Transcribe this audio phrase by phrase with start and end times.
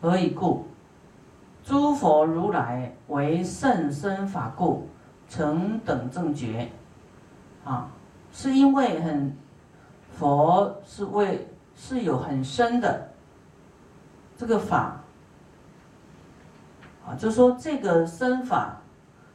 [0.00, 0.64] 何以故？
[1.64, 4.86] 诸佛如来为甚深法故，
[5.28, 6.68] 成等正觉。
[7.64, 7.88] 啊，
[8.30, 9.36] 是因为很
[10.12, 13.08] 佛是为是有很深的
[14.36, 15.00] 这个法。
[17.04, 18.76] 啊，就说这个身法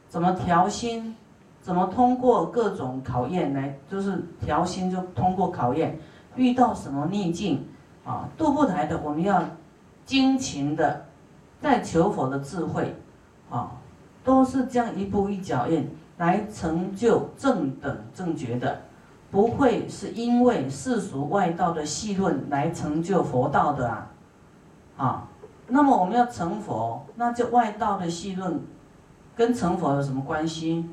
[0.08, 1.14] 怎么调心，
[1.60, 5.98] 怎么通过各种考验来，就是调心就通过考验，
[6.36, 7.68] 遇到什么逆境
[8.02, 9.44] 啊，渡不来的，我们要。
[10.04, 11.06] 精勤的
[11.60, 12.94] 在求佛的智慧，
[13.50, 13.72] 啊，
[14.22, 18.82] 都是这样一步一脚印来成就正等正觉的，
[19.30, 24.10] 不会是因为世俗外道的戏论来成就佛道的啊，
[24.96, 25.28] 啊，
[25.68, 28.60] 那么我们要成佛，那就外道的戏论
[29.34, 30.88] 跟成佛有什么关系？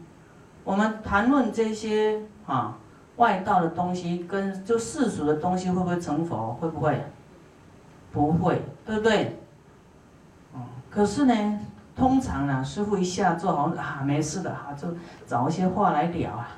[0.63, 2.77] 我们谈论这些啊
[3.17, 6.53] 外道的东西，跟就世俗的东西会不会成佛？
[6.53, 7.03] 会不会？
[8.11, 9.39] 不会，对不对？
[10.53, 11.59] 哦，可是呢，
[11.95, 14.87] 通常呢，师傅一下做，好啊，没事的哈，就
[15.25, 16.49] 找一些话来聊啊，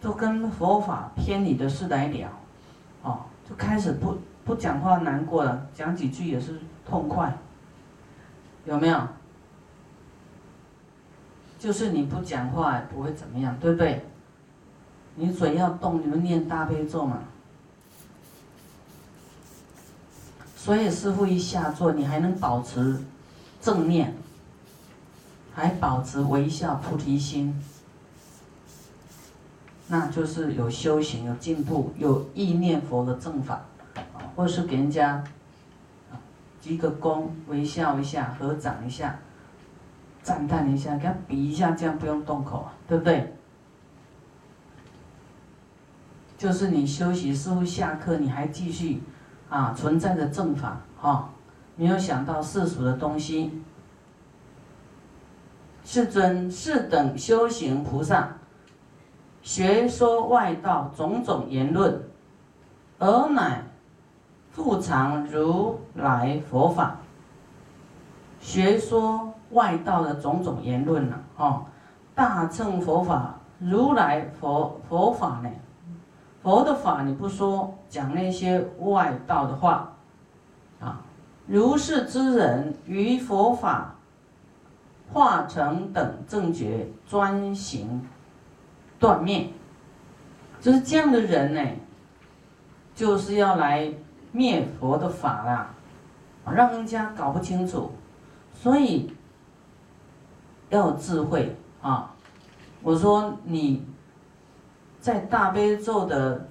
[0.00, 2.28] 都跟佛法偏离的事来聊，
[3.02, 7.32] 哦，就开始不不讲话，难过了，讲几句也是痛快，
[8.66, 9.00] 有没有？
[11.58, 14.04] 就是你不讲话也不会怎么样，对不对？
[15.14, 17.18] 你嘴要动，你们念大悲咒嘛。
[20.62, 23.02] 所以师傅一下座，你还能保持
[23.62, 24.14] 正念，
[25.54, 27.58] 还保持微笑菩提心，
[29.88, 33.62] 那就是有修行、有进步、有意念佛的正法，
[34.36, 35.24] 或是给人家
[36.60, 39.18] 鞠个躬、微笑一下、合掌一下、
[40.22, 43.32] 赞叹一下、给他比一下，这样不用动口，对不对？
[46.36, 49.02] 就是你休息，师傅下课，你还继续。
[49.50, 51.28] 啊，存在的正法，哈，
[51.76, 53.62] 没有想到世俗的东西。
[55.84, 58.28] 世尊，是等修行菩萨，
[59.42, 62.00] 学说外道种种言论，
[62.98, 63.64] 而乃
[64.52, 66.96] 复藏如来佛法。
[68.40, 71.64] 学说外道的种种言论呢，哦，
[72.14, 75.50] 大乘佛法，如来佛佛法呢？
[76.42, 79.92] 佛的法你不说，讲那些外道的话，
[80.80, 81.02] 啊，
[81.46, 83.94] 如是之人于佛法
[85.12, 88.00] 化成等正觉专行
[88.98, 89.50] 断灭，
[90.60, 91.60] 就是这样的人呢，
[92.94, 93.92] 就是要来
[94.32, 95.74] 灭佛的法啦，
[96.50, 97.92] 让人家搞不清楚，
[98.54, 99.12] 所以
[100.70, 102.14] 要智慧啊！
[102.82, 103.84] 我说你。
[105.00, 106.46] 在大悲咒的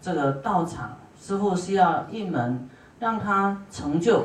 [0.00, 2.68] 这个道场，师傅是要一门
[2.98, 4.24] 让他成就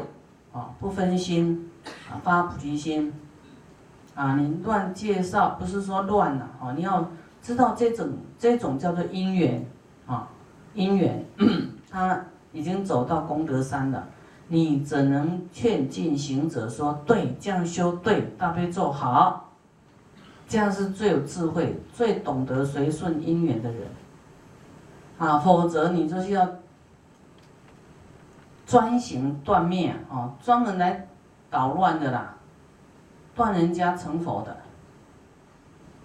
[0.53, 1.69] 啊，不分心
[2.09, 3.13] 啊，发菩提心
[4.15, 4.35] 啊。
[4.35, 7.09] 你乱介绍不是说乱了啊，你要
[7.41, 8.07] 知道这种
[8.39, 9.65] 这种叫做因缘
[10.07, 10.29] 啊，
[10.73, 11.25] 因缘
[11.91, 14.07] 他已经走到功德山了，
[14.47, 19.44] 你怎能劝进行者说对，这样修对，大悲咒好。
[20.47, 23.81] 这样是最有智慧、最懂得随顺因缘的人，
[25.17, 26.47] 啊，否则你就是要
[28.65, 31.07] 专行断灭啊，专门来
[31.49, 32.35] 捣乱的啦，
[33.35, 34.55] 断人家成佛的。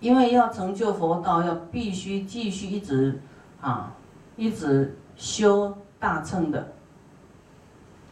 [0.00, 3.20] 因为要成就佛道，要必须继续一直
[3.60, 3.92] 啊，
[4.36, 6.72] 一直修大乘的，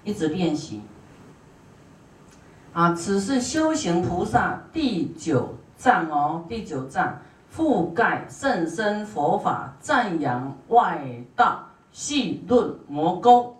[0.05, 0.83] 一直练习。
[2.75, 5.55] 啊，此是修行菩萨第九。
[5.79, 7.17] 藏哦，第九藏
[7.55, 11.01] 覆盖甚深佛法，赞扬外
[11.37, 13.55] 道细论魔功。